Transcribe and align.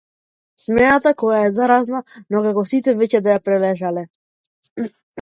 Смеата 0.63 1.11
која 1.25 1.41
е 1.49 1.51
заразна 1.59 2.03
но 2.15 2.43
како 2.49 2.65
сите 2.75 2.99
веќе 3.05 3.25
да 3.29 3.39
ја 3.39 3.47
прележале. 3.51 4.09